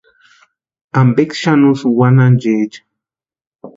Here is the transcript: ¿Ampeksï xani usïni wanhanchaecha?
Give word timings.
¿Ampeksï 0.99 1.39
xani 1.41 1.65
usïni 1.71 1.95
wanhanchaecha? 1.99 2.81